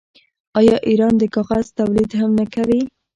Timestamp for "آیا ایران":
0.59-1.13